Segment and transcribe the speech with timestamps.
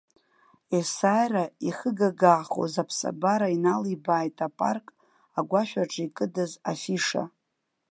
[0.77, 4.85] Есааира ихыгагаахоз аԥсабара иналибааит апарк,
[5.39, 7.23] агәашә аҿы икыдыз афиша.